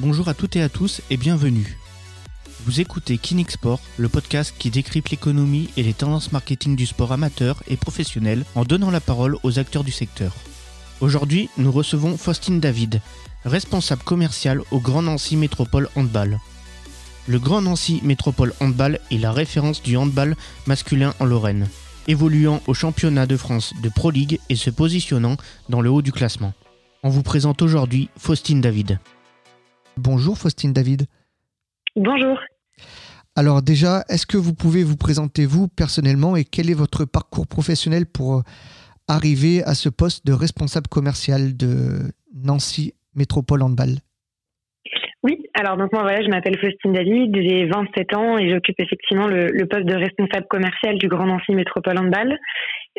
[0.00, 1.78] Bonjour à toutes et à tous et bienvenue.
[2.66, 7.12] Vous écoutez Kinix Sport, le podcast qui décrypte l'économie et les tendances marketing du sport
[7.12, 10.34] amateur et professionnel en donnant la parole aux acteurs du secteur.
[11.00, 13.00] Aujourd'hui, nous recevons Faustine David,
[13.44, 16.40] responsable commercial au Grand Nancy Métropole Handball.
[17.28, 20.34] Le Grand Nancy Métropole Handball est la référence du handball
[20.66, 21.68] masculin en Lorraine,
[22.08, 25.36] évoluant au championnat de France de Pro League et se positionnant
[25.68, 26.52] dans le haut du classement.
[27.04, 28.98] On vous présente aujourd'hui Faustine David.
[29.96, 31.06] Bonjour Faustine David.
[31.96, 32.38] Bonjour.
[33.36, 37.46] Alors déjà, est-ce que vous pouvez vous présenter vous personnellement et quel est votre parcours
[37.46, 38.42] professionnel pour euh,
[39.08, 43.98] arriver à ce poste de responsable commercial de Nancy Métropole Handball?
[45.24, 49.26] Oui, alors donc moi voilà, je m'appelle Faustine David, j'ai 27 ans et j'occupe effectivement
[49.26, 52.38] le, poste de responsable commercial du Grand Nancy Métropole Handball.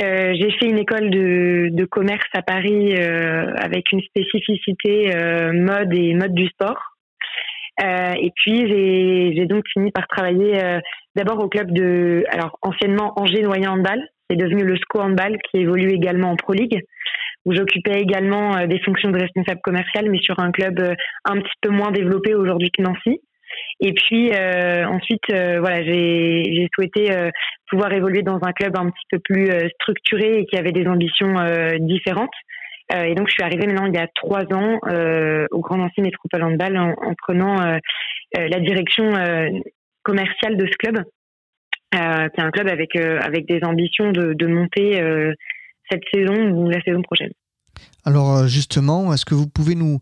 [0.02, 5.94] Euh, j'ai fait une école de, commerce à Paris euh, avec une spécificité euh, mode
[5.94, 6.82] et mode du sport.
[7.82, 10.80] et puis j'ai donc fini par travailler
[11.16, 15.62] d'abord au club de, alors anciennement Angers Noyen Handball, c'est devenu le SCO Handball qui
[15.62, 16.84] évolue également en Pro League
[17.46, 21.40] où j'occupais également euh, des fonctions de responsable commercial, mais sur un club euh, un
[21.40, 23.22] petit peu moins développé aujourd'hui que Nancy.
[23.80, 27.10] Et puis euh, ensuite, voilà, j'ai souhaité
[27.70, 29.50] pouvoir évoluer dans un club un petit peu plus
[29.82, 31.36] structuré et qui avait des ambitions
[31.80, 32.34] différentes.
[32.94, 34.80] et donc, je suis arrivée maintenant il y a trois ans
[35.52, 37.56] au Grand Nancy Métropole Handball en, en prenant
[38.34, 39.12] la direction
[40.04, 41.04] commerciale de ce club,
[41.92, 45.02] qui est un club avec avec des ambitions de, de monter
[45.90, 47.32] cette saison ou la saison prochaine.
[48.06, 50.00] Alors euh, justement, est-ce que vous pouvez nous,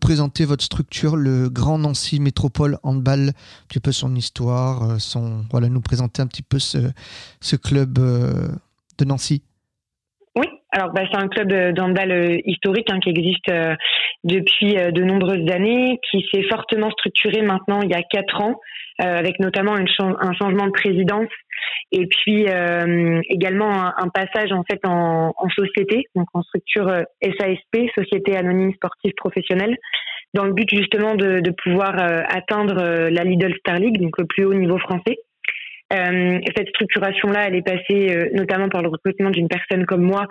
[0.00, 5.44] présenter votre structure, le Grand Nancy Métropole Handball, un petit peu son histoire, euh, son,
[5.52, 8.48] voilà, nous présenter un petit peu ce, club euh,
[8.98, 9.42] de Nancy
[10.74, 13.50] alors bah, c'est un club d'handball historique hein, qui existe
[14.24, 18.60] depuis de nombreuses années, qui s'est fortement structuré maintenant il y a quatre ans,
[18.98, 21.28] avec notamment un changement de présidence
[21.92, 27.02] et puis euh, également un, passage en fait en, en, société, donc en structure euh,
[27.22, 29.76] SASP, Société Anonyme Sportive Professionnelle,
[30.34, 34.18] dans le but justement de, de pouvoir euh, atteindre euh, la Lidl Star League, donc
[34.18, 35.18] le plus haut niveau français.
[35.94, 40.26] Euh, cette structuration-là, elle est passée notamment par le recrutement d'une personne comme moi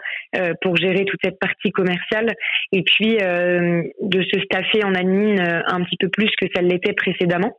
[0.61, 2.33] pour gérer toute cette partie commerciale,
[2.71, 7.57] et puis de se staffer en admin un petit peu plus que ça l'était précédemment.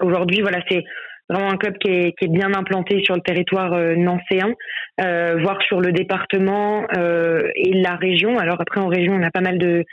[0.00, 0.82] Aujourd'hui, voilà, c'est
[1.28, 4.54] vraiment un club qui est, bien implanté sur le territoire euh, nancéen,
[5.00, 8.38] euh, voire sur le département euh, et la région.
[8.38, 9.84] Alors après en région, on a pas mal de,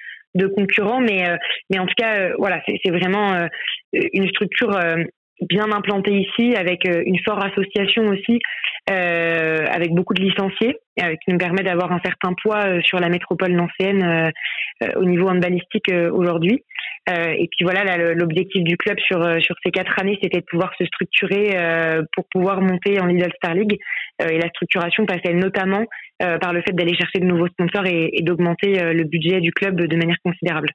[0.56, 1.36] concurrents, mais euh,
[1.70, 3.48] mais en tout cas, euh, voilà, c'est vraiment
[3.92, 4.80] une structure
[5.42, 8.40] bien implantée ici, avec une forte association aussi,
[8.88, 14.32] avec beaucoup de licenciés, qui nous permet d'avoir un certain poids sur la métropole nancéenne
[14.96, 16.64] au niveau handballistique aujourd'hui.
[17.10, 20.46] Euh, et puis voilà, l'objectif du club sur euh, sur ces quatre années, c'était de
[20.46, 23.80] pouvoir se structurer euh, pour pouvoir monter en Lidl Star League.
[24.20, 25.86] et la structuration passait notamment
[26.20, 29.82] par le fait d'aller chercher de nouveaux sponsors et, et d'augmenter le budget du club
[29.82, 30.70] de manière considérable.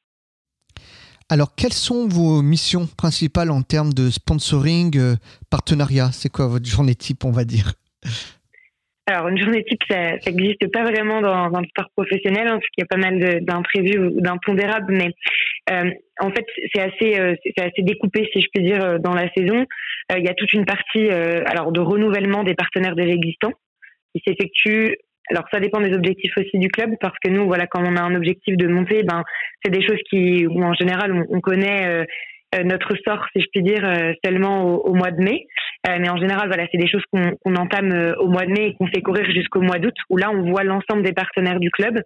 [1.29, 5.17] Alors, quelles sont vos missions principales en termes de sponsoring,
[5.51, 6.11] partenariat?
[6.13, 7.73] C'est quoi votre journée type, on va dire?
[9.09, 12.69] Alors, une journée type, ça n'existe pas vraiment dans, dans, le sport professionnel, hein, parce
[12.71, 15.13] qu'il y a pas mal d'imprévus ou d'impondérables, mais
[15.71, 16.45] euh, en fait,
[16.75, 19.67] c'est assez, euh, assez découpé, si je puis dire, euh, dans la saison.
[20.13, 23.53] Euh, il y a toute une partie, alors, de renouvellement des partenaires déjà existants,
[24.15, 24.97] qui s'effectue.
[25.31, 28.03] Alors, ça dépend des objectifs aussi du club, parce que nous, voilà, quand on a
[28.03, 29.23] un objectif de monter, ben,
[29.63, 32.07] c'est des choses qui, où en général, on, on connaît
[32.55, 35.47] euh, notre sort, si je puis dire, euh, seulement au, mois de mai.
[35.89, 38.75] Euh, mais en général, voilà, c'est des choses qu'on entame au mois de mai et
[38.75, 42.01] qu'on fait courir jusqu'au mois d'août, où là, on voit l'ensemble des partenaires du club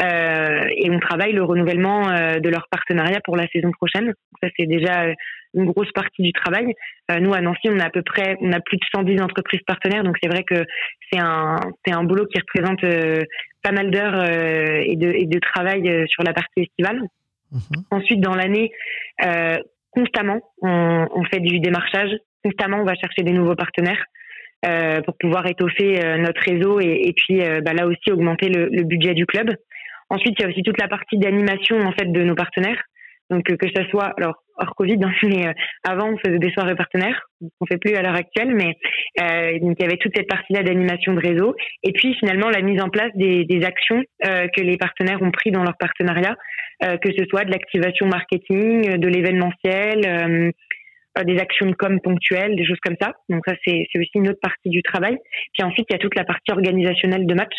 [0.00, 4.12] et on travaille le renouvellement de leur partenariat pour la saison prochaine.
[4.42, 5.06] ça, c'est déjà
[5.54, 6.74] une grosse partie du travail.
[7.20, 10.02] nous, à Nancy, on a à peu près, on a plus de 110 entreprises partenaires,
[10.02, 10.64] donc c'est vrai que
[11.10, 12.80] c'est un, c'est un boulot qui représente
[13.62, 17.02] pas mal d'heures et, de, et de travail sur la partie estivale.
[17.52, 17.84] Mhm.
[17.90, 18.70] Ensuite, dans l'année,
[19.24, 19.58] euh,
[19.90, 22.10] constamment, on, on, fait du démarchage.
[22.42, 24.04] Constamment, on va chercher des nouveaux partenaires
[24.64, 28.48] euh, pour pouvoir étoffer euh, notre réseau et, et puis euh, bah, là aussi augmenter
[28.48, 29.50] le, le, budget du club.
[30.08, 32.82] Ensuite, il y a aussi toute la partie d'animation en fait de nos partenaires.
[33.30, 35.54] Donc que ce soit alors hors Covid, hein, mais
[35.84, 37.20] avant on faisait des soirées partenaires,
[37.60, 38.76] on fait plus à l'heure actuelle, mais
[39.20, 42.60] euh, donc il y avait toute cette partie-là d'animation de réseau, et puis finalement la
[42.60, 46.36] mise en place des, des actions euh, que les partenaires ont pris dans leur partenariat,
[46.84, 50.50] euh, que ce soit de l'activation marketing, de l'événementiel, euh,
[51.18, 53.12] euh, des actions de com ponctuelles, des choses comme ça.
[53.28, 55.18] Donc ça, c'est aussi une autre partie du travail.
[55.52, 57.54] Puis ensuite, il y a toute la partie organisationnelle de match,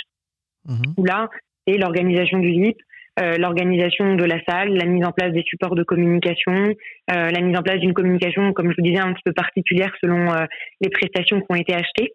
[0.66, 1.30] mmh où là,
[1.66, 2.78] c'est l'organisation du VIP,
[3.18, 6.74] l'organisation de la salle, la mise en place des supports de communication,
[7.08, 10.34] la mise en place d'une communication, comme je vous disais, un petit peu particulière selon
[10.82, 12.14] les prestations qui ont été achetées.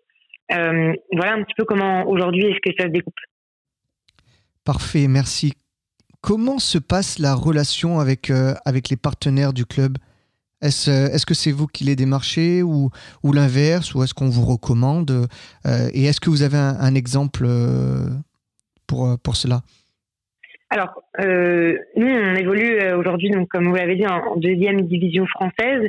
[0.51, 3.15] voilà un petit peu comment aujourd'hui est-ce que ça se découpe.
[4.65, 5.53] Parfait, merci.
[6.21, 8.33] Comment se passe la relation avec,
[8.65, 9.99] avec les partenaires du club?
[10.61, 12.91] Est-ce est -ce que c'est vous qui les démarchez ou,
[13.23, 15.29] ou l'inverse Ou est-ce qu'on vous recommande?
[15.67, 18.09] Euh, Et est-ce que vous avez un, exemple euh,
[18.87, 19.63] pour, euh, pour cela?
[20.71, 25.89] Alors, euh, nous, on évolue aujourd'hui, donc comme vous l'avez dit, en, deuxième division française.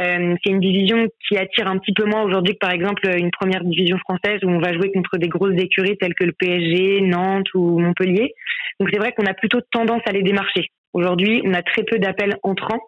[0.00, 3.30] Euh, c'est une division qui attire un petit peu moins aujourd'hui que par exemple une
[3.30, 7.00] première division française où on va jouer contre des grosses écuries telles que le PSG,
[7.02, 8.34] Nantes ou Montpellier.
[8.80, 10.70] Donc c'est vrai qu'on a plutôt tendance à les démarcher.
[10.92, 12.80] Aujourd'hui, on a très peu d'appels entrants.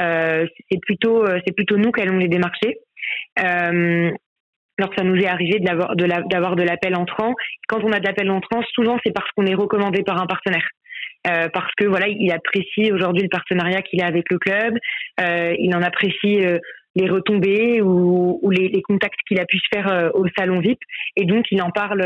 [0.00, 2.78] Euh, c'est plutôt euh, c'est plutôt nous qui allons les démarcher.
[3.38, 4.10] Euh,
[4.78, 7.34] alors ça nous est arrivé d'avoir de de l'appel entrant.
[7.68, 10.66] Quand on a de l'appel entrant, souvent c'est parce qu'on est recommandé par un partenaire.
[11.26, 14.76] Euh, parce que voilà, il apprécie aujourd'hui le partenariat qu'il a avec le club,
[15.20, 16.58] euh, il en apprécie euh,
[16.96, 20.78] les retombées ou, ou les, les, contacts qu'il a pu se faire au salon VIP,
[21.16, 22.02] et donc il en parle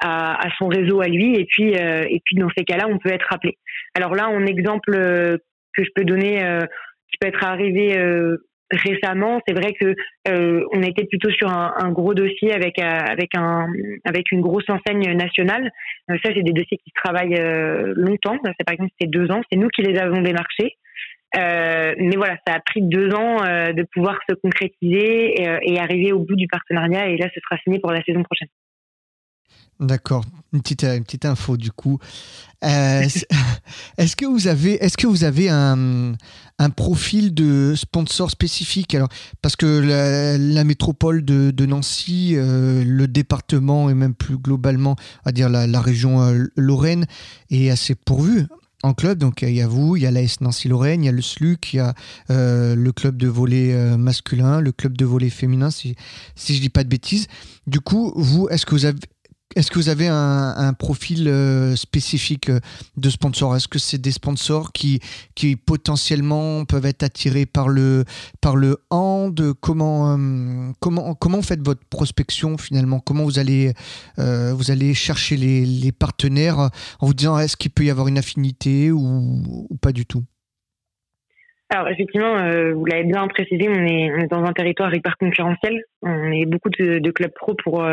[0.00, 3.12] à, à, son réseau à lui, et puis et puis dans ces cas-là, on peut
[3.12, 3.56] être appelé.
[3.94, 6.38] Alors là, un exemple que je peux donner
[7.14, 8.38] qui peut être arrivé euh,
[8.74, 9.40] récemment.
[9.46, 9.94] C'est vrai que
[10.28, 13.66] euh, on était plutôt sur un, un gros dossier avec euh, avec un
[14.04, 15.70] avec une grosse enseigne nationale.
[16.10, 17.40] Euh, ça, c'est des dossiers qui se travaillent
[17.96, 18.38] longtemps.
[18.44, 19.42] C'est par exemple c'est deux ans.
[19.50, 20.76] C'est nous qui les avons démarchés.
[21.34, 23.38] mais voilà, ça a pris deux ans
[23.78, 27.08] de pouvoir se concrétiser et, et arriver au bout du partenariat.
[27.08, 28.48] Et là, ce sera signé pour la saison prochaine.
[29.80, 31.98] D'accord, une petite, une petite info du coup.
[32.64, 33.02] Euh,
[33.98, 36.14] est-ce que vous avez, est-ce que vous avez un,
[36.58, 38.94] un, profil de sponsor spécifique?
[38.94, 39.08] Alors,
[39.42, 39.66] parce que
[40.36, 44.94] la, métropole de, de Nancy, euh, le département et même plus globalement,
[45.24, 47.06] à dire la, la région euh, Lorraine
[47.50, 48.46] est assez pourvue
[48.84, 49.18] en club.
[49.18, 51.72] Donc il y a vous, il y a l'AS Nancy-Lorraine, il y a le SLUC,
[51.72, 51.94] il y a
[52.28, 55.96] le club de volet masculin, le club de volet féminin, si,
[56.36, 57.26] si je dis pas de bêtises.
[57.66, 58.98] Du coup, vous, est-ce que vous avez,
[59.56, 62.58] est-ce que vous avez un, profil euh, spécifique euh,
[62.96, 63.54] de sponsor?
[63.54, 65.00] Est-ce que c'est des sponsors qui,
[65.36, 68.04] qui potentiellement peuvent être attirés par le,
[68.40, 69.40] par le hand?
[69.60, 72.98] Comment, euh, comment, comment faites votre prospection finalement?
[72.98, 73.72] Comment vous allez,
[74.16, 78.90] vous allez chercher les, partenaires en vous disant est-ce qu'il peut y avoir une affinité
[78.90, 80.24] ou, pas du tout?
[81.70, 82.34] Alors effectivement,
[82.74, 85.82] vous l'avez bien précisé, on est, dans un territoire hyper concurrentiel.
[86.02, 87.84] On est beaucoup de clubs pro pour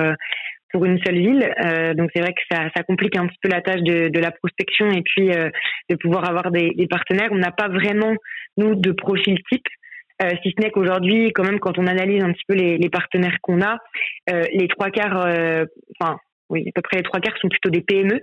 [0.71, 1.53] pour une seule ville.
[1.65, 4.19] Euh, donc c'est vrai que ça, ça, complique un petit peu la tâche de, de
[4.19, 5.49] la prospection et puis euh,
[5.89, 7.29] de pouvoir avoir des, des partenaires.
[7.31, 8.13] On n'a pas vraiment
[8.57, 9.67] nous de profil type.
[10.21, 12.89] Euh, si ce n'est qu'aujourd'hui, quand même, quand on analyse un petit peu les, les
[12.89, 13.77] partenaires qu'on a,
[14.29, 15.65] euh, les trois quarts, euh,
[15.99, 16.17] enfin,
[16.49, 18.19] oui, à peu près les trois quarts sont plutôt des PME.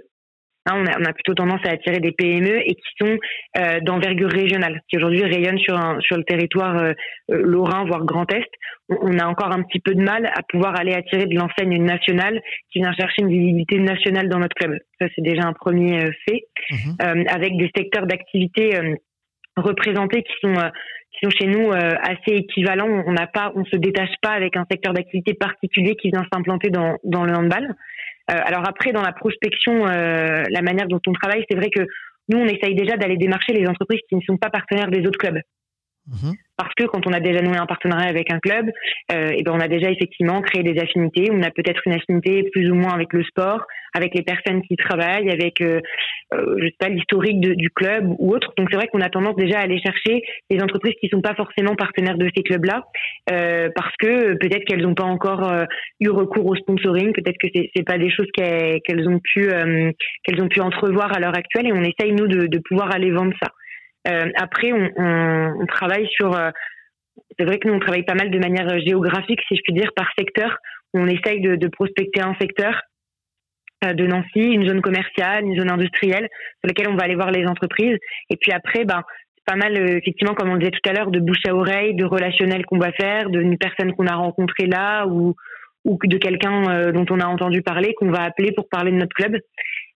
[0.69, 3.19] Hein, on, a, plutôt tendance à attirer des PME et qui sont
[3.59, 6.93] euh, d'envergure régionale, qui aujourd'hui rayonnent sur, sur le territoire euh,
[7.31, 8.51] euh, lorrain, voire Grand Est.
[8.89, 12.41] On, a encore un petit peu de mal à pouvoir aller attirer de l'enseigne nationale
[12.73, 14.79] qui vient chercher une visibilité nationale dans notre club.
[15.01, 17.27] Ça, c'est déjà un premier fait, mhm.
[17.29, 18.79] avec des secteurs d'activité
[19.57, 23.05] représentés qui sont qui sont chez nous assez équivalents.
[23.07, 26.71] On n'a pas, on se détache pas avec un secteur d'activité particulier qui vient s'implanter
[26.71, 27.75] dans, dans le handball.
[28.31, 31.87] Euh, alors après, dans la prospection, euh, la manière dont on travaille, c'est vrai que
[32.29, 35.19] nous, on essaye déjà d'aller démarcher les entreprises qui ne sont pas partenaires des autres
[35.19, 35.41] clubs.
[36.09, 36.35] Mhm.
[36.57, 38.71] Parce que quand on a déjà noué un partenariat avec un club,
[39.13, 41.29] euh, et ben on a déjà effectivement créé des affinités.
[41.31, 44.77] On a peut-être une affinité plus ou moins avec le sport, avec les personnes qui
[44.77, 45.81] travaillent, avec euh,
[46.33, 48.53] euh sais pas l'historique du club ou autre.
[48.57, 51.35] Donc c'est vrai qu'on a tendance déjà à aller chercher des entreprises qui sont pas
[51.35, 52.85] forcément partenaires de ces clubs-là,
[53.31, 55.65] euh, parce que peut-être qu'elles n'ont pas encore euh,
[56.01, 59.93] eu recours au sponsoring, peut-être que c'est pas des choses qu'elles ont pu euh,
[60.25, 63.11] qu'elles ont pu entrevoir à l'heure actuelle, et on essaye nous de, de pouvoir aller
[63.11, 63.51] vendre ça.
[64.09, 66.35] Euh, après, on, travaille sur.
[66.35, 66.51] Euh,
[67.39, 69.93] c'est vrai que nous, on travaille pas mal de manière géographique, si je puis dire,
[69.95, 70.57] par secteur.
[70.95, 72.81] On essaye de, prospecter un secteur
[73.85, 76.29] euh, de Nancy, une zone commerciale, une zone industrielle,
[76.61, 77.99] sur laquelle on va aller voir les entreprises.
[78.31, 79.03] Et puis après, ben,
[79.37, 82.05] c'est pas mal, effectivement, comme on disait tout à l'heure, de bouche à oreille, de
[82.05, 85.35] relationnel qu'on va faire, d'une personne qu'on a rencontrée là ou,
[85.85, 89.15] ou de quelqu'un dont on a entendu parler, qu'on va appeler pour parler de notre
[89.15, 89.39] club.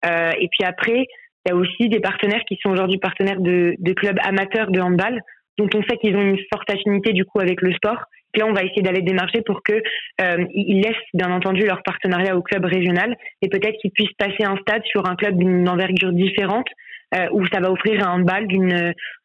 [0.06, 1.08] Euh, et puis après,
[1.50, 5.22] il y a aussi des partenaires qui sont aujourd'hui partenaires de, clubs amateurs de handball,
[5.58, 7.98] dont on sait qu'ils ont une forte affinité du coup avec le sport.
[8.36, 12.38] là, on va essayer d'aller démarcher pour que euh, ils laissent bien entendu leur partenariat
[12.38, 16.14] au club régional et peut-être qu'ils puissent passer un stade sur un club d'une envergure
[16.14, 16.68] différente
[17.16, 18.48] euh, où ça va offrir un handball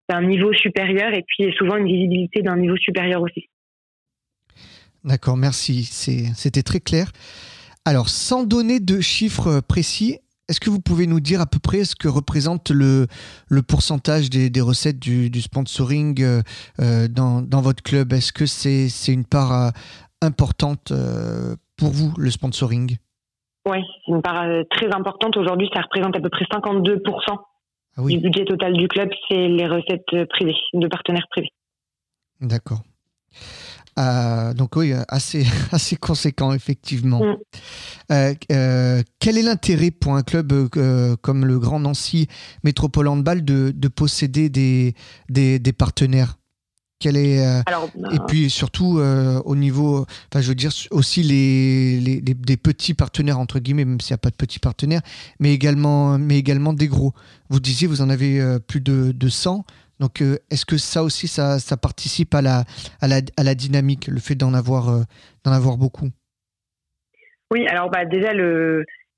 [0.08, 3.50] d'un niveau supérieur et puis souvent une visibilité d'un niveau supérieur aussi.
[5.04, 5.84] D'accord, merci.
[5.84, 7.12] C'était très clair.
[7.84, 11.84] Alors, sans donner de chiffres précis, est-ce que vous pouvez nous dire à peu près
[11.84, 13.06] ce que représente le,
[13.48, 16.42] le pourcentage des, des recettes du, du sponsoring euh,
[16.80, 18.12] euh, dans, dans, votre club?
[18.12, 19.70] Est-ce que c'est une part euh,
[20.20, 20.92] importante
[21.76, 22.96] pour vous, le sponsoring?
[23.66, 25.36] Oui, c'est une part très importante.
[25.36, 27.00] Aujourd'hui, ça représente à peu près 52%
[27.96, 28.16] ah oui.
[28.16, 31.52] du budget total du club, c'est les recettes privées, de partenaires privés.
[32.40, 32.82] D'accord.
[33.98, 37.20] Euh, donc oui, assez, assez conséquent, effectivement.
[37.20, 37.36] Mm.
[38.12, 40.68] Euh, euh, quel est l'intérêt pour un club
[41.22, 42.28] comme le Grand Nancy
[42.64, 44.94] Métropole Handball de, de posséder des,
[45.28, 46.38] des, des partenaires?
[47.00, 48.98] Quel est, et puis surtout
[49.44, 54.00] au niveau, enfin je veux dire aussi les, les, des petits partenaires entre guillemets, même
[54.00, 55.02] s'il n'y a pas de petits partenaires,
[55.38, 57.12] mais également, mais également des gros.
[57.50, 59.66] Vous disiez vous en avez plus de, de 100.
[60.00, 62.64] Donc, euh, est-ce que ça aussi, ça, ça participe à la,
[63.00, 65.02] à, la, à la dynamique, le fait d'en avoir, euh,
[65.44, 66.08] avoir beaucoup?
[67.50, 68.32] Oui, alors bah, déjà,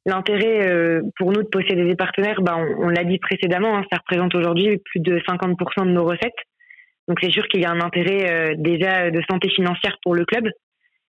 [0.04, 3.98] l'intérêt euh, pour nous de posséder des partenaires, bah, on, l'a dit précédemment, hein, ça
[3.98, 6.34] représente aujourd'hui plus de 50% de nos recettes.
[7.08, 10.50] Donc, c'est sûr qu'il y a un intérêt déjà de santé financière pour le club.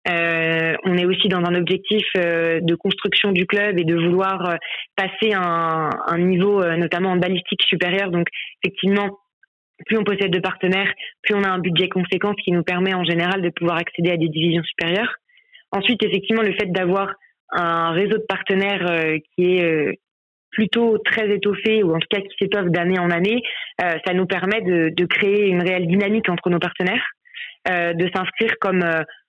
[0.07, 4.59] on est aussi dans un objectif de construction du club et de vouloir
[4.95, 8.11] passer un, un niveau, notamment en balistique supérieur.
[8.11, 8.27] Donc,
[8.63, 9.19] effectivement,
[9.85, 10.93] plus on possède de partenaires,
[11.23, 14.11] plus on a un budget conséquent, ce qui nous permet en général de pouvoir accéder
[14.11, 15.15] à des divisions supérieures.
[15.73, 17.13] Ensuite, effectivement, le fait d'avoir
[17.51, 19.93] un réseau de partenaires euh, qui est euh,
[20.51, 23.43] plutôt très étoffé ou en tout cas qui s'étoffe d'année en année,
[23.83, 27.05] euh, ça nous permet de, de, créer une réelle dynamique entre nos partenaires,
[27.69, 28.85] de s'inscrire comme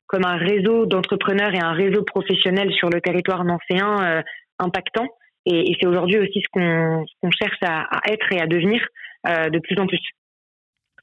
[0.05, 4.23] comme un réseau d'entrepreneurs et un réseau professionnel sur le territoire nancéen
[4.59, 5.07] impactant.
[5.45, 8.85] Et, et c'est aujourd'hui aussi ce qu'on qu cherche à, être et à devenir
[9.25, 9.99] de plus en plus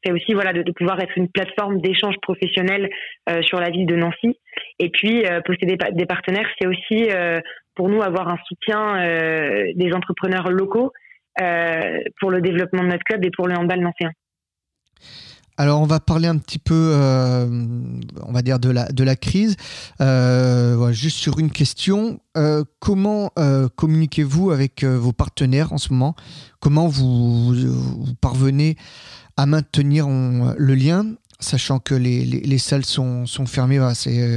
[0.05, 2.91] c'est aussi voilà de, pouvoir être une plateforme d'échange professionnel
[3.29, 4.39] euh, sur la ville de Nancy.
[4.79, 7.41] Et puis euh, posséder des partenaires, c'est aussi euh,
[7.75, 8.95] pour nous avoir un soutien
[9.75, 10.93] des entrepreneurs locaux
[12.21, 14.13] pour le développement de notre club et pour le handball nancéen.
[15.57, 17.47] Alors on va parler un petit peu, euh,
[18.27, 18.71] on va dire de
[19.05, 19.57] la crise.
[20.01, 23.31] Euh, juste sur une question, euh, comment
[23.77, 26.17] communiquez-vous avec vos partenaires en ce moment?
[26.61, 27.55] Comment vous
[28.21, 28.77] parvenez
[29.37, 31.07] à maintenir le lien,
[31.41, 33.79] sachant que les, les, les salles sont, fermées.
[33.79, 33.95] Voilà,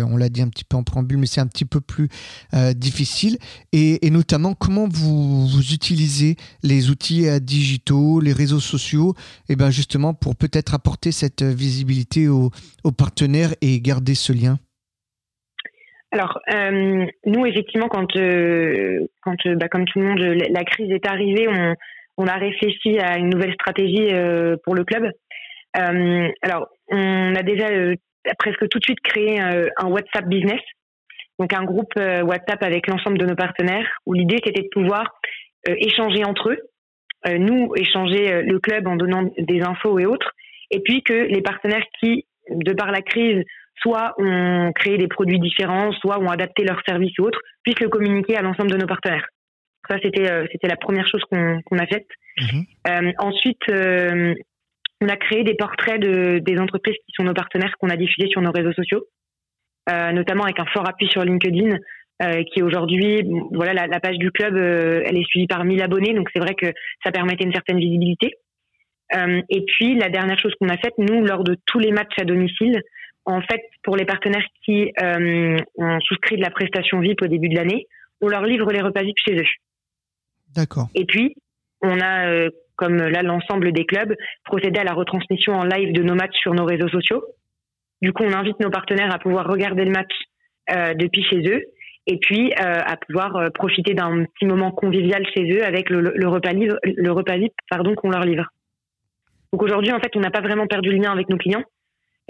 [0.10, 2.10] on l'a dit un petit peu en préambule, mais c'est un petit peu plus
[2.54, 3.38] euh, difficile.
[3.74, 9.14] Et, notamment, comment vous, utilisez les outils euh, digitaux, les réseaux sociaux,
[9.50, 12.52] et eh ben justement pour peut-être apporter cette visibilité aux,
[12.98, 14.58] partenaires et garder ce lien?
[16.12, 21.48] Alors, euh, nous, effectivement, quand, euh, bah, comme tout le monde, la crise est arrivée,
[22.18, 25.12] on, a réfléchi à une nouvelle stratégie euh, pour le club.
[25.76, 27.96] Euh, alors, on a déjà euh,
[28.40, 30.62] presque tout de suite créé un WhatsApp business,
[31.40, 35.20] donc un groupe WhatsApp avec l'ensemble de nos partenaires, où l'idée c'était de pouvoir
[35.66, 40.32] échanger entre eux, nous échanger le club en donnant des infos et autres,
[40.72, 43.44] et puis que les partenaires qui, de par la crise,
[43.82, 47.90] soit ont créé des produits différents, soit ont adapté leurs services ou autres, puissent le
[47.90, 49.28] communiquer à l'ensemble de nos partenaires.
[49.90, 52.08] Ça, c'était euh, c'était la première chose qu'on a faite.
[52.40, 52.66] Mhm.
[52.88, 54.34] Euh, ensuite, euh,
[55.02, 58.30] on a créé des portraits de, des entreprises qui sont nos partenaires qu'on a diffusés
[58.30, 59.06] sur nos réseaux sociaux,
[59.88, 61.78] notamment avec un fort appui sur LinkedIn.
[62.52, 66.30] qui aujourd'hui, voilà, la, la, page du club, elle est suivie par 1000 abonnés, donc
[66.34, 66.68] c'est vrai que
[67.04, 68.34] ça permettait une certaine visibilité.
[69.14, 72.26] et puis la dernière chose qu'on a faite, nous, lors de tous les matchs à
[72.26, 72.82] domicile,
[73.26, 77.56] en fait, pour les partenaires qui ont souscrit de la prestation VIP au début de
[77.56, 77.88] l'année,
[78.22, 79.46] on leur livre les repas VIP chez eux.
[80.56, 80.88] D'accord.
[80.96, 81.36] Et puis,
[81.82, 84.16] on a, euh, comme là l'ensemble des clubs,
[84.46, 87.24] procédé à la retransmission en live de nos matchs sur nos réseaux sociaux.
[88.02, 90.14] Du coup, on invite nos partenaires à pouvoir regarder le match
[90.72, 91.64] euh, depuis chez eux
[92.08, 96.28] et puis euh, à pouvoir euh, profiter d'un petit moment convivial chez eux avec le,
[96.28, 98.46] repas livre, le repas VIP, pardon, qu'on leur livre.
[99.52, 101.64] Donc aujourd'hui, en fait, on n'a pas vraiment perdu le lien avec nos clients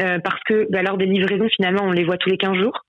[0.01, 2.85] euh, parce que bah, lors des livraisons, finalement, on les voit tous les 15 jours.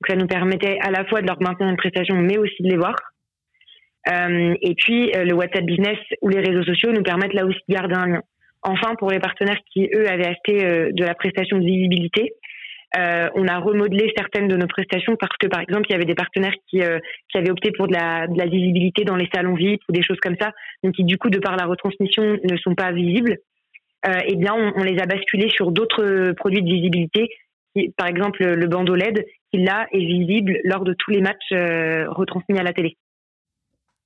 [0.00, 2.68] Donc ça nous permettait à la fois de leur maintenir une prestation, mais aussi de
[2.68, 2.94] les voir.
[4.08, 7.58] Euh, et puis euh, le WhatsApp Business ou les réseaux sociaux nous permettent là aussi
[7.68, 8.22] de garder un lien.
[8.62, 12.32] Enfin, pour les partenaires qui, eux, avaient acheté euh, de la prestation de visibilité,
[12.96, 16.04] euh, on a remodelé certaines de nos prestations parce que, par exemple, il y avait
[16.04, 16.98] des partenaires qui, euh,
[17.30, 20.02] qui avaient opté pour de la, de la, visibilité dans les salons VIP ou des
[20.02, 23.38] choses comme ça, donc qui, du coup, de par la retransmission, ne sont pas visibles.
[24.06, 27.28] Euh, eh bien, on, on, les a basculés sur d'autres produits de visibilité,
[27.96, 32.58] par exemple le bandeau LED, qui là est visible lors de tous les matchs retransmis
[32.58, 32.96] à la télé.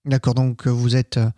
[0.07, 1.29] D'accord, donc euh, vous êtes, euh,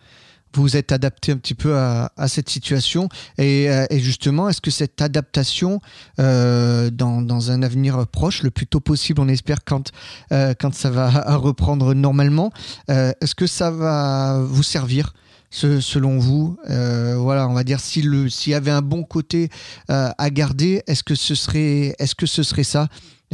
[0.55, 3.09] vous êtes adapté un petit peu à, cette situation.
[3.39, 5.81] Et, justement, est-ce que cette adaptation,
[6.19, 9.93] dans, un avenir proche, le plus tôt possible, on espère, quand,
[10.31, 12.53] quand ça va reprendre normalement,
[12.89, 15.15] est-ce que ça va vous servir
[15.51, 19.49] selon vous Voilà, on va dire s'il y avait un bon côté
[19.89, 22.89] à garder, est-ce que ce serait, est-ce que ce serait ça?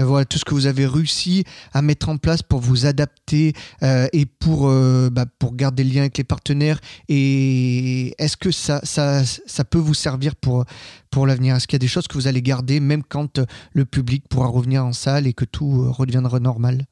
[0.05, 3.53] Voilà tout ce que vous avez réussi à mettre en place pour vous adapter
[3.83, 6.79] euh, et pour, euh, bah, pour garder le lien avec les partenaires.
[7.09, 10.65] Et est-ce que ça, ça, ça peut vous servir pour,
[11.11, 11.57] pour l'avenir?
[11.57, 13.41] Est-ce qu'il y a des choses que vous allez garder même quand
[13.73, 16.83] le public pourra revenir en salle et que tout euh, redeviendra normal?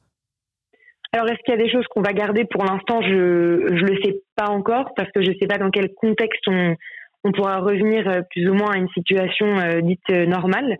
[1.13, 2.43] Alors, est-ce qu'il y a des choses qu'on va garder?
[2.43, 5.71] Pour l'instant, je ne le sais pas encore parce que je ne sais pas dans
[5.71, 6.75] quel contexte on,
[7.23, 10.77] on pourra revenir plus ou moins à une situation dite normale.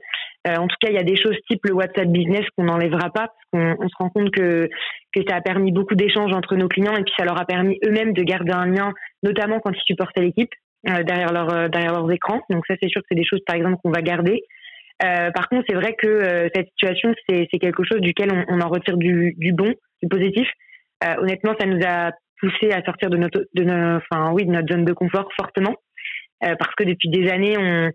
[0.56, 3.28] En tout cas, il y a des choses type le WhatsApp Business qu'on n'enlèvera pas
[3.28, 4.70] parce qu'on on se rend compte que,
[5.14, 7.80] que ça a permis beaucoup d'échanges entre nos clients et puis ça leur a permis
[7.86, 12.42] eux-mêmes de garder un lien, notamment quand ils supportaient l'équipe derrière, leur, derrière leurs écrans.
[12.50, 14.44] Donc ça, c'est sûr que c'est des choses, par exemple, qu'on va garder.
[15.00, 19.36] par contre, c'est vrai que cette situation, c'est quelque chose duquel on, en retire du,
[19.54, 20.48] bon, du positif.
[21.04, 24.86] honnêtement, ça nous a poussé à sortir de notre, de enfin, oui, de notre zone
[24.86, 25.76] de confort fortement.
[26.44, 27.92] Euh, parce que depuis des années, on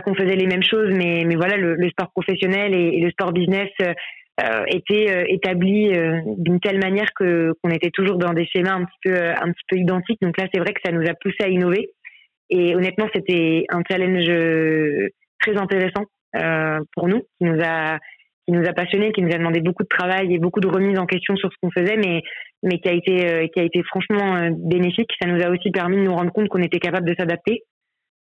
[0.00, 3.68] qu'on faisait les mêmes choses, mais mais voilà, le, sport professionnel et, le sport business
[3.80, 5.90] euh, étaient euh, établis
[6.36, 9.64] d'une telle manière que qu'on était toujours dans des schémas un petit peu un petit
[9.68, 10.20] peu identiques.
[10.22, 11.90] Donc là, c'est vrai que ça nous a poussé à innover.
[12.50, 14.30] Et honnêtement, c'était un challenge
[15.40, 16.04] très intéressant
[16.94, 17.98] pour nous, qui nous a
[18.46, 21.00] qui nous a passionné, qui nous a demandé beaucoup de travail et beaucoup de remises
[21.00, 22.22] en question sur ce qu'on faisait, mais
[22.62, 25.10] mais qui a été qui a été franchement bénéfique.
[25.20, 27.62] Ça nous a aussi permis de nous rendre compte qu'on était capable de s'adapter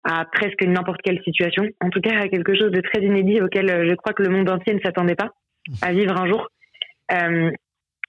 [0.03, 1.63] à presque n'importe quelle situation.
[1.81, 4.29] En tout cas, à quelque chose de très inédit auquel euh, je crois que le
[4.29, 5.31] monde entier ne s'attendait pas
[5.81, 6.48] à vivre un jour.
[7.12, 7.51] Euh,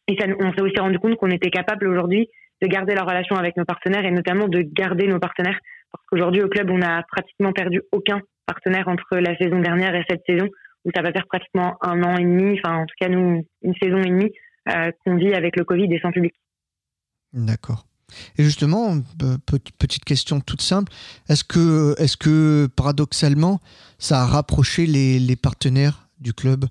[0.09, 2.29] et on s'est aussi rendu compte qu'on était capable aujourd'hui
[2.61, 5.59] de garder la relation avec nos partenaires et notamment de garder nos partenaires.
[5.93, 10.05] Parce qu'aujourd'hui, au club, on a pratiquement perdu aucun partenaire entre la saison dernière et
[10.09, 10.49] cette saison,
[10.85, 13.75] où ça va faire pratiquement un an et demi, enfin en tout cas nous, une
[13.83, 14.33] saison et demie
[14.69, 16.35] euh, qu'on vit avec le Covid et sans public.
[17.33, 17.87] D'accord.
[18.39, 18.97] Et justement,
[19.79, 20.93] petite question toute simple,
[21.29, 23.61] est-ce que, est que paradoxalement,
[23.99, 26.65] ça a rapproché les, partenaires du club?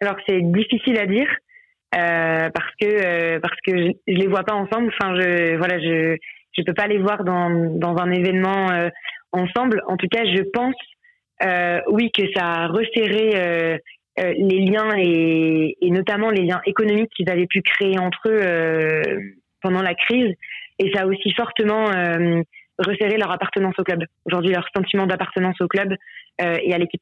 [0.00, 1.28] Alors c'est difficile à dire
[1.94, 4.92] euh, parce que euh, parce que je, ne les vois pas ensemble.
[5.00, 6.16] Enfin, je voilà, je
[6.52, 7.48] je peux pas les voir dans
[7.78, 8.88] dans un événement euh,
[9.32, 9.82] ensemble.
[9.86, 10.74] En tout cas, je pense
[11.88, 13.78] oui que ça a resserré
[14.18, 19.94] les liens et, notamment les liens économiques qu'ils avaient pu créer entre eux pendant la
[19.94, 20.34] crise.
[20.78, 22.42] Et ça a aussi fortement euh,
[22.78, 24.04] resserré leur appartenance au club.
[24.24, 25.92] Aujourd'hui, leur sentiment d'appartenance au club
[26.40, 27.00] euh, et à l'équipe.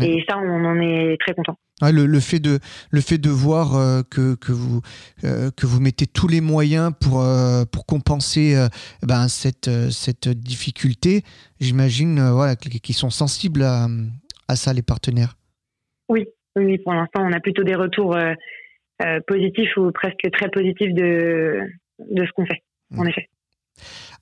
[0.00, 1.58] Et ça, on en est très content.
[1.82, 2.60] le, fait de,
[2.92, 4.82] le fait de voir euh, que, que, vous,
[5.20, 7.24] que vous mettez tous les moyens pour,
[7.72, 8.54] pour compenser
[9.02, 11.24] ben, cette, cette difficulté,
[11.58, 13.88] j'imagine voilà, qu'ils sont sensibles à,
[14.46, 15.34] à ça, les partenaires.
[16.08, 18.16] Oui, oui pour l'instant, on a plutôt des retours
[19.26, 21.66] positifs ou presque très positifs de,
[22.10, 22.62] de ce qu'on fait,
[22.96, 23.28] en effet.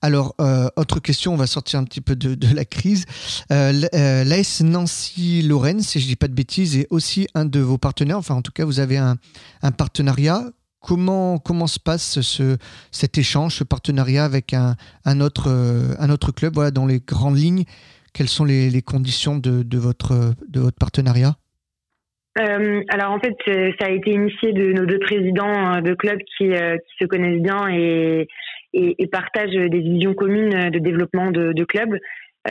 [0.01, 3.05] Alors, euh, autre question, on va sortir un petit peu de, de la crise.
[3.53, 7.61] Euh, euh L'AS Nancy-Lorraine, si je ne dis pas de bêtises, est aussi un de
[7.61, 8.19] vos partenaires.
[8.19, 9.17] Enfin, en tout cas, vous avez un,
[9.62, 10.45] un partenariat.
[10.81, 12.57] Comment, comment se passe ce,
[12.93, 17.01] cet échange, ce partenariat avec un, un, autre, euh, un autre club voilà, Dans les
[17.01, 17.64] grandes lignes,
[18.12, 21.37] quelles sont les, les conditions de, de, votre, de votre partenariat?
[22.38, 25.95] Euh, alors en fait, euh, ça a été initié de nos deux présidents euh, de
[25.95, 28.29] clubs qui, qui se connaissent bien et,
[28.73, 31.97] et, et, partagent des visions communes de développement de, de clubs.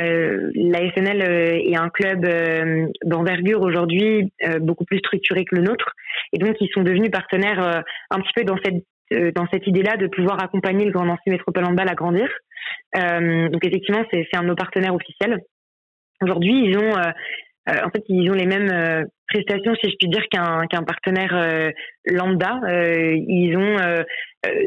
[0.01, 2.27] Euh, la SNL est un club
[3.05, 5.93] d'envergure aujourd'hui, beaucoup plus structuré que le nôtre,
[6.33, 8.83] et donc ils sont devenus partenaires un petit peu dans cette
[9.35, 12.27] dans cette idée-là de pouvoir accompagner le Grand Nancy Métropole Handball à grandir.
[12.93, 15.39] donc effectivement, c'est un de nos partenaires officiels.
[16.21, 16.93] Aujourd'hui, ils ont
[17.69, 20.83] euh, en fait, ils ont les mêmes euh, prestations, si je puis dire, qu'un qu'un
[20.83, 21.71] partenaire euh,
[22.05, 22.59] lambda.
[22.67, 23.77] ils ont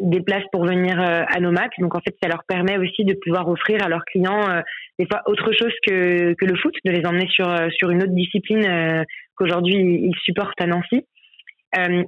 [0.03, 1.79] des places pour venir à nos matchs.
[1.79, 4.63] Donc, en fait, ça leur permet aussi de pouvoir offrir à leurs clients
[4.99, 7.47] des fois autre chose que, que le foot, de les emmener sur,
[7.79, 9.05] sur une autre discipline
[9.37, 11.07] qu'aujourd'hui ils supportent à Nancy.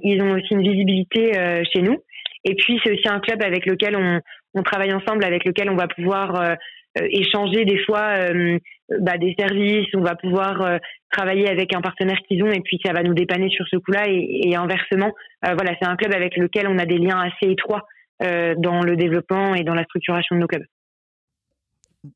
[0.03, 1.31] ils ont aussi une visibilité
[1.73, 2.03] chez nous.
[2.43, 4.19] Et puis, c'est aussi un club avec lequel on,
[4.53, 6.57] on travaille ensemble, avec lequel on va pouvoir
[6.99, 8.59] euh, échanger des fois euh,
[9.01, 10.77] bah, des services, on va pouvoir euh,
[11.11, 14.03] travailler avec un partenaire qu'ils ont et puis ça va nous dépanner sur ce coup-là
[14.07, 15.11] et, inversement.
[15.41, 17.85] voilà, c'est un club avec lequel on a des liens assez étroits
[18.19, 20.65] dans le développement et dans la structuration de nos clubs.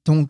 [0.05, 0.29] Donc,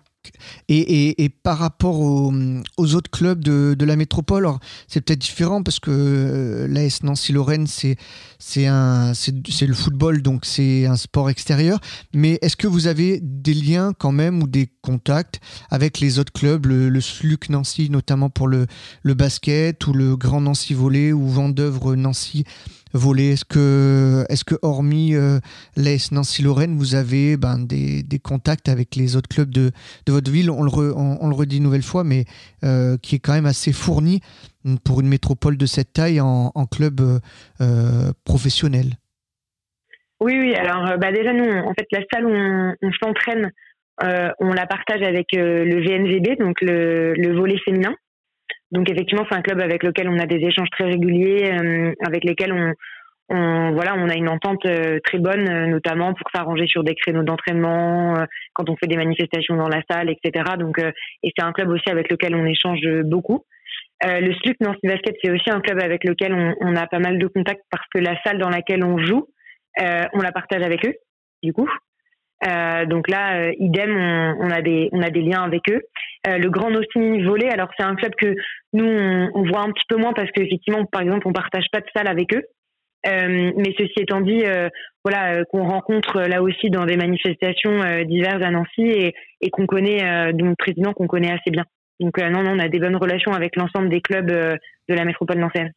[0.67, 4.47] Et, et, par rapport aux, autres clubs de, de la métropole,
[4.87, 7.95] c'est peut-être différent parce que euh, l'AS Nancy-Lorraine, c'est
[8.59, 11.79] le football, donc c'est un sport extérieur.
[12.13, 16.31] Mais est-ce que vous avez des liens quand même ou des contacts avec les autres
[16.31, 18.67] clubs, le, le SLUC Nancy notamment pour le,
[19.03, 22.45] basket ou le Grand Nancy Volley ou Vendœuvre Nancy
[22.93, 25.39] voler Est-ce que, est que hormis euh,
[25.75, 29.71] l'AS Nancy-Lorraine, vous avez ben, des, contacts avec les autres clubs de,
[30.05, 30.49] de votre ville?
[30.49, 32.23] On le, redit une nouvelle fois, mais
[32.63, 34.21] euh, qui est quand même assez fourni
[34.83, 37.01] pour une métropole de cette taille en, en club
[37.61, 38.97] euh, professionnel.
[40.19, 40.55] Oui, oui.
[40.55, 42.31] Alors, bah déjà, nous, en fait, la salle où
[42.81, 43.51] on, s'entraîne,
[43.99, 47.95] on la partage avec le VNVB, donc le, le volet féminin.
[48.71, 52.23] Donc effectivement, c'est un club avec lequel on a des échanges très réguliers, euh, avec
[52.23, 52.73] lesquels on,
[53.29, 56.95] on, voilà, on a une entente euh, très bonne, euh, notamment pour s'arranger sur des
[56.95, 60.55] créneaux d'entraînement, quand on fait des manifestations dans la salle, etc.
[60.59, 63.45] Donc, et c'est un club aussi avec lequel on échange beaucoup.
[64.03, 67.17] le SLUC Nancy Basket, c'est aussi un club avec lequel on, on, a pas mal
[67.19, 69.27] de contacts parce que la salle dans laquelle on joue,
[69.79, 70.93] on la partage avec eux,
[71.41, 71.69] du coup.
[72.45, 75.81] Euh, donc là, euh, idem, on, on, a des on a des liens avec eux.
[76.27, 78.35] Euh, le Grand Nossi Volley, alors c'est un club que
[78.73, 81.79] nous on, on, voit un petit peu moins parce qu'effectivement, par exemple, on partage pas
[81.79, 82.43] de salle avec eux.
[83.07, 84.43] Euh, mais ceci étant dit,
[85.03, 90.33] voilà, qu'on rencontre là aussi dans des manifestations diverses à Nancy et, et qu'on connaît,
[90.33, 91.63] dont le président qu'on connaît assez bien.
[91.99, 95.37] Donc non, non, on a des bonnes relations avec l'ensemble des clubs de la métropole
[95.37, 95.71] nancéenne.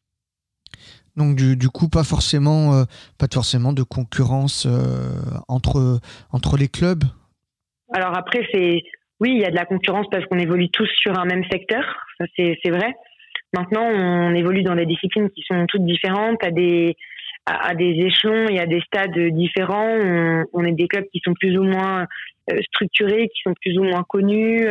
[1.21, 2.85] Donc du, coup, pas forcément, euh,
[3.19, 5.11] pas forcément de concurrence euh,
[5.49, 6.01] entre,
[6.33, 7.05] entre les clubs?
[7.93, 8.83] Alors après, c'est
[9.21, 11.85] oui, il y a de la concurrence parce qu'on évolue tous sur un même secteur,
[12.39, 12.95] c'est vrai.
[13.55, 16.97] Maintenant, on évolue dans des disciplines qui sont toutes différentes, à des
[17.45, 19.99] à, des échelons, y a des stades différents.
[20.55, 22.07] On, est des clubs qui sont plus ou moins
[22.51, 24.67] euh, structurés, qui sont plus ou moins connus,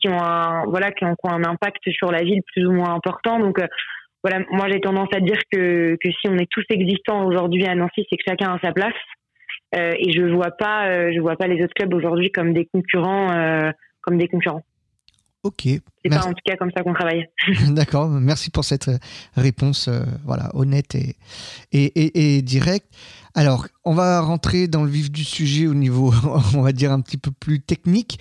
[0.00, 3.40] qui ont un voilà, qui ont, un impact sur la ville plus ou moins important.
[3.40, 3.60] Donc
[4.28, 7.76] voilà, moi j'ai tendance à dire que, que si on est tous existants aujourd'hui à
[7.76, 8.92] Nancy, c'est que chacun a sa place.
[9.76, 12.66] Euh, et je vois pas, euh, je vois pas les autres clubs aujourd'hui comme des
[12.66, 14.64] concurrents, euh, comme des concurrents.
[15.44, 15.62] Ok.
[15.62, 17.28] C'est pas en tout cas comme ça qu'on travaille.
[17.70, 18.08] D'accord.
[18.08, 18.90] Merci pour cette
[19.36, 19.88] réponse,
[20.24, 21.14] voilà, honnête et,
[21.70, 22.88] et, et, directe.
[23.36, 26.12] Alors, on va rentrer dans le vif du sujet au niveau,
[26.56, 28.18] on va dire un petit peu plus technique.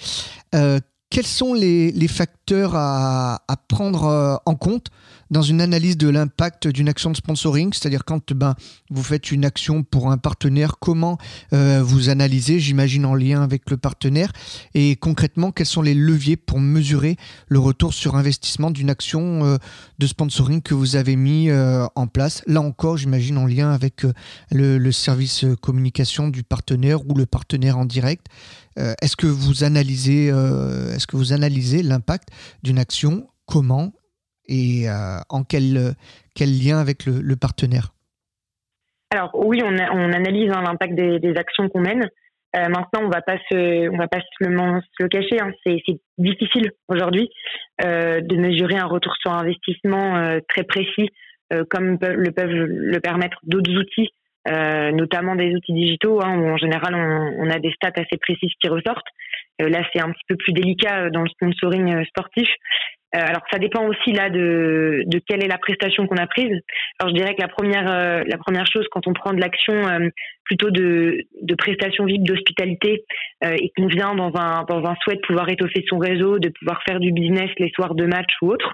[1.15, 4.89] Quels sont les, facteurs à, prendre en compte
[5.31, 8.53] dans une analyse de l'impact d'une action de sponsoring, c'est-à-dire quand ben,
[8.89, 11.17] vous faites une action pour un partenaire, comment
[11.53, 14.33] euh, vous analysez, j'imagine en lien avec le partenaire,
[14.73, 17.15] et concrètement, quels sont les leviers pour mesurer
[17.47, 19.57] le retour sur investissement d'une action euh,
[19.99, 22.43] de sponsoring que vous avez mis euh, en place?
[22.45, 24.05] Là encore, j'imagine en lien avec
[24.51, 28.27] le, service communication du partenaire ou le partenaire en direct.
[28.77, 32.29] Est-ce que vous analysez, est-ce que vous analysez l'impact
[32.63, 33.27] d'une action?
[33.45, 33.91] Comment?
[34.47, 35.73] Et euh, en quel,
[36.39, 37.93] lien avec le, partenaire?
[39.11, 42.09] Alors oui, on, analyse hein, l'impact des, actions qu'on mène.
[42.55, 45.39] Euh, maintenant, on va pas se, on va pas se le, cacher.
[45.41, 45.51] Hein.
[45.65, 45.81] C'est
[46.17, 47.29] difficile aujourd'hui
[47.83, 51.09] euh, de mesurer un retour sur investissement très précis,
[51.69, 54.09] comme le peuvent le permettre d'autres outils,
[54.47, 58.51] notamment des outils digitaux, hein, où en général on, on, a des stats assez précises
[58.61, 59.07] qui ressortent.
[59.59, 62.49] là, c'est un petit peu plus délicat dans le sponsoring sportif.
[63.15, 66.59] Euh, alors ça dépend aussi là de, de quelle est la prestation qu'on a prise.
[66.99, 69.73] Alors je dirais que la première euh, la première chose quand on prend de l'action
[69.73, 70.09] euh,
[70.43, 73.05] plutôt de, de prestation VIP d'hospitalité
[73.41, 76.81] et qu'on vient dans un dans un souhait de pouvoir étoffer son réseau, de pouvoir
[76.87, 78.73] faire du business les soirs de match ou autre.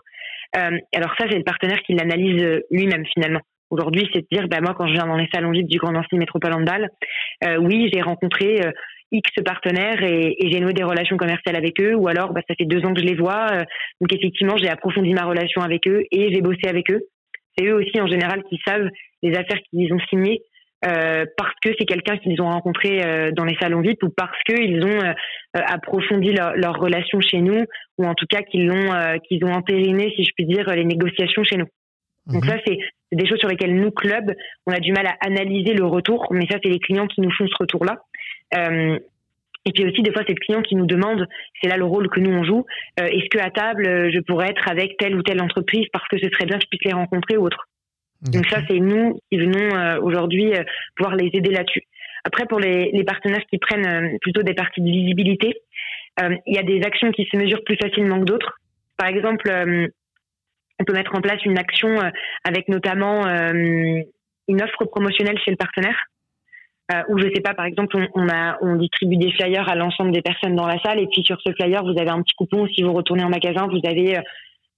[0.53, 3.41] alors ça c'est le partenaire qui l'analyse lui-même finalement.
[3.71, 5.93] Aujourd'hui, c'est de dire, bah moi, quand je viens dans les salons VIP du Grand
[5.93, 6.89] Nancy Métropole Handball,
[7.59, 8.61] oui, j'ai rencontré
[9.11, 12.55] X partenaires et, et j'ai noué des relations commerciales avec eux, ou alors bah, ça
[12.55, 13.63] fait deux ans que je les vois, euh,
[13.99, 17.01] donc effectivement j'ai approfondi ma relation avec eux et j'ai bossé avec eux.
[17.57, 18.87] C'est eux aussi en général qui savent
[19.21, 20.41] les affaires qu'ils ont signées
[20.85, 24.37] euh, parce que c'est quelqu'un qu'ils ont rencontré euh, dans les salons VIP ou parce
[24.47, 25.13] qu'ils ont euh,
[25.53, 27.65] approfondi leur, leur, relation chez nous
[27.97, 31.43] ou en tout cas qu'ils l'ont qu'ils ont entériné, si je puis dire, les négociations
[31.43, 31.67] chez nous.
[32.27, 32.49] Donc mhm.
[32.49, 32.77] ça, c'est
[33.11, 34.33] des choses sur lesquelles nous, club,
[34.65, 37.31] on a du mal à analyser le retour, mais ça, c'est les clients qui nous
[37.31, 38.03] font ce retour-là.
[38.55, 38.97] Euh,
[39.65, 41.27] et puis aussi, des fois, c'est le client qui nous demande,
[41.61, 42.65] c'est là le rôle que nous on joue,
[42.99, 46.17] euh, est-ce que à table, je pourrais être avec telle ou telle entreprise parce que
[46.17, 47.67] ce serait bien que je puisse les rencontrer ou autre.
[48.21, 50.53] Donc ça, c'est nous qui venons euh, aujourd'hui
[50.95, 51.83] pouvoir les aider là-dessus.
[52.23, 55.55] Après, pour les, les, partenaires qui prennent plutôt des parties de visibilité,
[56.21, 58.59] il y a des actions qui se mesurent plus facilement que d'autres.
[58.95, 59.49] Par exemple,
[60.81, 61.99] on peut mettre en place une action
[62.43, 63.23] avec notamment
[64.47, 65.97] une offre promotionnelle chez le partenaire.
[66.91, 69.75] Euh, ou je sais pas, par exemple, on, on, a, on distribue des flyers à
[69.75, 72.33] l'ensemble des personnes dans la salle, et puis sur ce flyer, vous avez un petit
[72.33, 72.67] coupon.
[72.67, 74.21] Si vous retournez en magasin, vous avez, euh,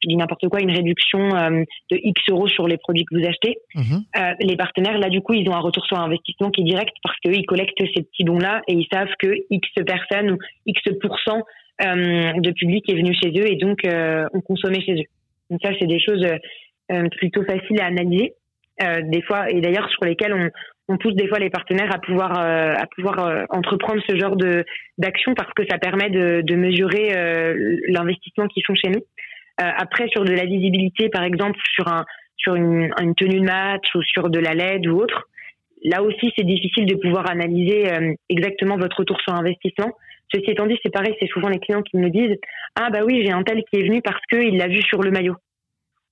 [0.02, 3.26] je dis n'importe quoi, une réduction euh, de X euros sur les produits que vous
[3.26, 3.58] achetez.
[3.74, 4.04] Mhm.
[4.18, 6.94] Euh, les partenaires, là, du coup, ils ont un retour sur investissement qui est direct
[7.02, 10.38] parce qu'eux, ils collectent ces petits bons-là et ils savent que X personnes ou
[10.68, 11.42] X pourcent
[11.82, 15.08] euh, de public est venu chez eux et donc euh, ont consommé chez eux.
[15.54, 16.26] Donc ça, c'est des choses
[16.92, 18.34] euh, plutôt faciles à analyser.
[18.82, 20.34] Euh, des fois, et d'ailleurs sur lesquelles
[20.88, 24.36] on, pousse des fois les partenaires à pouvoir euh, à pouvoir euh, entreprendre ce genre
[24.36, 24.66] de
[24.98, 29.02] d'action parce que ça permet de, de mesurer euh, l'investissement qu'ils font chez nous.
[29.62, 32.04] Euh, après, sur de la visibilité, par exemple, sur un
[32.38, 35.30] sur une, tenue de match ou sur de la LED ou autre,
[35.84, 39.94] là aussi, c'est difficile de pouvoir analyser euh, exactement votre retour sur investissement.
[40.34, 42.38] Ceci étant dit, c'est pareil, c'est souvent les clients qui me disent
[42.76, 45.02] ah bah oui, j'ai un tel qui est venu parce que il l'a vu sur
[45.02, 45.36] le maillot.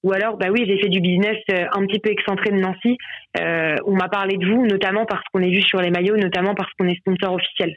[0.04, 2.98] Ou alors, bah oui, j'ai fait du business euh, un petit peu excentré de Nancy.
[3.40, 6.56] Euh, on m'a parlé de vous, notamment parce qu'on est vu sur les maillots, notamment
[6.56, 7.76] parce qu'on est sponsor officiel.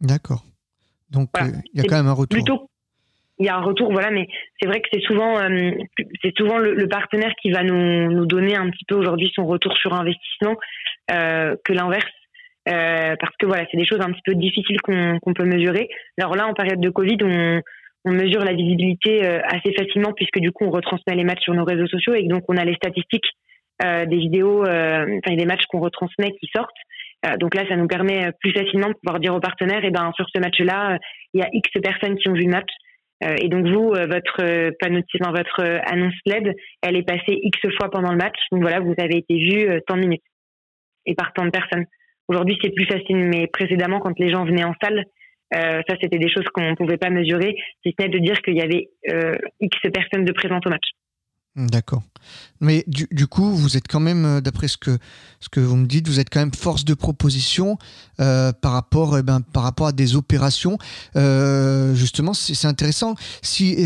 [0.00, 0.42] D'accord.
[1.10, 1.58] Donc, il Voilà.
[1.74, 2.36] y a quand même un retour.
[2.36, 2.68] Plutôt,
[3.38, 4.26] il y a un retour, voilà, mais
[4.60, 5.70] c'est vrai que c'est souvent, euh,
[6.22, 9.46] c'est souvent le, le partenaire qui va nous, nous donner un petit peu aujourd'hui son
[9.46, 10.56] retour sur investissement
[11.12, 12.04] euh, que l'inverse.
[12.68, 15.88] Euh, parce que voilà, c'est des choses un petit peu difficiles qu'on peut mesurer.
[16.18, 17.62] Alors là, en période de Covid, on,
[18.06, 21.64] mesure la visibilité euh, assez facilement puisque du coup, on retransmet les matchs sur nos
[21.64, 23.28] réseaux sociaux et donc on a les statistiques
[23.84, 26.70] euh, des vidéos, enfin des matchs qu'on retransmet qui sortent.
[27.38, 30.26] Donc là, ça nous permet plus facilement de pouvoir dire aux partenaires, et ben sur
[30.34, 30.96] ce match-là,
[31.34, 32.70] il y a X personnes qui ont vu le match.
[33.42, 38.10] Et donc vous, votre panneau enfin, votre annonce LED, elle est passée X fois pendant
[38.10, 38.38] le match.
[38.52, 40.22] Donc voilà, vous avez été vu tant de minutes
[41.04, 41.84] et par tant de personnes.
[42.30, 45.04] Aujourd'hui, c'est plus facile, mais précédemment, quand les gens venaient en salle,
[45.52, 48.54] euh, ça c'était des choses qu'on pouvait pas mesurer, si ce n'est de dire qu'il
[48.54, 50.90] y avait euh, X personnes de présentes au match.
[51.68, 52.02] D'accord.
[52.60, 54.98] Mais du, coup, vous êtes quand même, euh, d'après ce que,
[55.40, 57.78] ce que vous me dites, vous êtes quand même force de proposition
[58.20, 60.76] euh, par, rapport, eh ben, par rapport à des opérations.
[61.16, 63.14] Euh, justement, c'est intéressant.
[63.42, 63.78] Si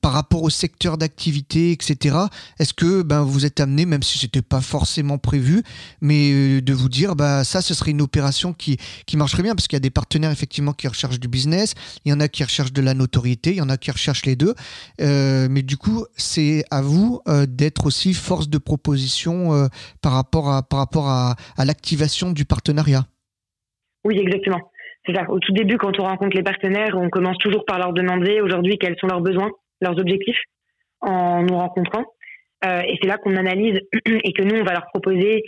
[0.00, 2.16] par rapport au secteur d'activité, etc.,
[2.58, 5.62] est-ce que ben, vous êtes amené, même si c'était pas forcément prévu,
[6.00, 9.66] mais de vous dire, bah, ça, ce serait une opération qui, qui marcherait bien, parce
[9.66, 12.44] qu'il y a des partenaires effectivement qui recherchent du business, il y en a qui
[12.44, 14.54] recherchent de la notoriété, il y en a qui recherchent les deux.
[14.98, 19.66] Mais du coup, c'est à vous euh, d'être aussi force de proposition euh,
[20.02, 23.02] par rapport à, l'activation du partenariat.
[24.04, 24.60] Oui, exactement.
[25.06, 25.28] C'est ça.
[25.28, 28.78] Au tout début, quand on rencontre les partenaires, on commence toujours par leur demander aujourd'hui
[28.78, 30.38] quels sont leurs besoins, leurs objectifs,
[31.00, 32.04] en nous rencontrant.
[32.64, 35.42] Euh, et c'est là qu'on analyse et que nous, on va leur proposer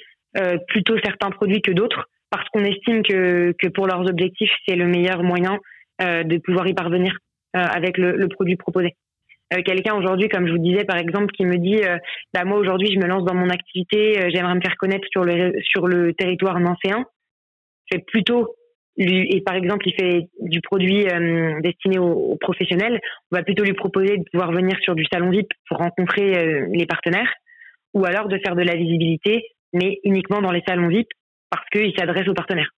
[0.67, 4.89] plutôt certains produits que d'autres, parce qu'on estime que, que pour leurs objectifs, c'est le
[4.89, 5.61] meilleur moyen
[6.01, 7.17] de pouvoir y parvenir
[7.53, 8.97] avec le produit proposé.
[9.53, 11.99] Euh, Quelqu'un aujourd'hui, comme je vous disais par exemple, qui me dit, euh,
[12.33, 15.25] bah moi aujourd'hui, je me lance dans mon activité, euh, j'aimerais me faire connaître sur
[15.25, 17.05] le sur le territoire nancéen.
[17.91, 18.57] C'est plutôt
[18.97, 21.05] lui, et par exemple, il fait du produit
[21.63, 23.01] destiné aux, aux, professionnels,
[23.33, 26.87] on va plutôt lui proposer de pouvoir venir sur du salon VIP pour rencontrer les
[26.87, 27.31] partenaires,
[27.93, 31.09] ou alors de faire de la visibilité, mais uniquement dans les salons VIP
[31.51, 32.71] parce qu'il s'adresse aux partenaires.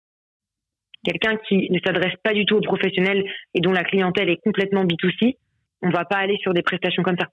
[1.03, 3.23] Quelqu'un qui ne s'adresse pas du tout aux professionnels
[3.53, 5.35] et dont la clientèle est complètement B2C,
[5.85, 7.27] on va pas aller sur des prestations comme ça.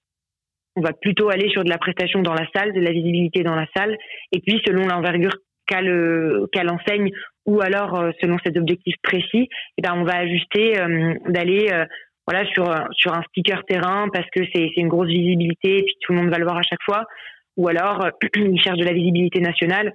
[0.76, 3.54] On va plutôt aller sur de la prestation dans la salle, de la visibilité dans
[3.54, 3.96] la salle,
[4.30, 5.32] et puis selon l'envergure
[5.66, 7.10] qu'a le qu'a l'enseigne
[7.46, 11.84] ou alors euh, selon ses objectifs précis, eh ben on va ajuster euh, d'aller euh,
[12.52, 16.30] sur un sticker terrain parce que c'est une grosse visibilité et puis tout le monde
[16.30, 17.04] va le voir à chaque fois.
[17.56, 19.92] Ou alors il cherche de la visibilité nationale,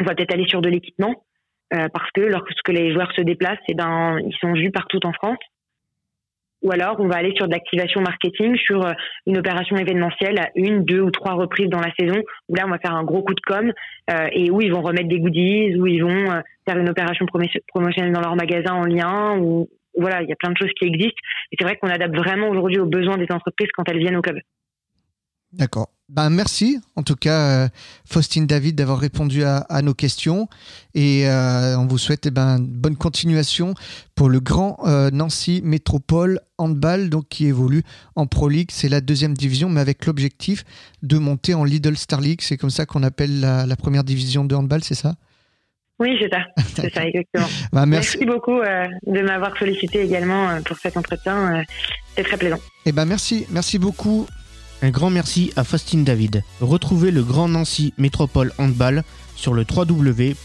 [0.00, 1.14] on va peut-être aller sur de l'équipement
[1.70, 5.38] parce que lorsque les joueurs se déplacent, eh ben ils sont vus partout en France
[6.62, 8.92] ou alors on va aller sur de l'activation marketing, sur euh,
[9.26, 12.70] une opération événementielle à une, deux ou trois reprises dans la saison, où là on
[12.70, 13.72] va faire un gros coup de com
[14.10, 17.26] euh, et où ils vont remettre des goodies, où ils vont euh, faire une opération
[17.26, 20.86] promotionnelle dans leur magasin en lien, ou voilà, il y a plein de choses qui
[20.86, 21.20] existent.
[21.52, 24.22] Et c'est vrai qu'on adapte vraiment aujourd'hui aux besoins des entreprises quand elles viennent au
[24.22, 24.38] club.
[25.52, 25.88] D'accord.
[26.10, 27.68] Ben, merci en tout cas, euh,
[28.04, 30.48] Faustine David, d'avoir répondu à, à, nos questions.
[30.94, 33.74] Et euh, on vous souhaite eh ben, bonne continuation
[34.16, 37.84] pour le grand euh, Nancy Métropole Handball, donc, qui évolue
[38.16, 38.70] en Pro League.
[38.72, 40.64] C'est la deuxième division, mais avec l'objectif
[41.02, 42.40] de monter en Lidl Star League.
[42.42, 45.14] C'est comme ça qu'on appelle la, la, première division de handball, c'est ça?
[46.00, 46.40] Oui, c'est ça,
[46.74, 47.46] c'est ça, exactement.
[47.72, 48.18] Bah, merci.
[48.18, 48.26] merci.
[48.26, 51.62] beaucoup euh, de m'avoir sollicité également euh, pour cet entretien.
[52.08, 52.58] C'était très plaisant.
[52.84, 54.26] Eh ben merci, merci beaucoup.
[54.82, 56.42] Un grand merci à Faustine David.
[56.60, 59.04] Retrouvez le Grand Nancy Métropole Handball
[59.36, 60.40] sur le www.gnmhb.fr,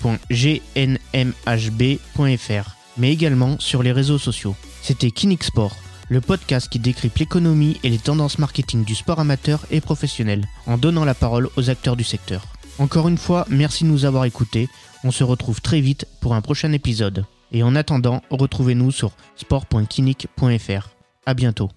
[2.98, 4.56] mais également sur les réseaux sociaux.
[4.82, 5.78] C'était Kinixport,
[6.10, 10.78] le podcast qui décrypte l'économie et les tendances marketing du sport amateur et professionnel, en
[10.78, 12.45] donnant la parole aux acteurs du secteur.
[12.78, 14.67] Encore une fois, merci de nous avoir écoutés.
[15.06, 17.26] On se retrouve très vite pour un prochain épisode.
[17.54, 20.89] Et en attendant, retrouvez-nous sur sport.kinic.fr.
[21.26, 21.69] À bientôt.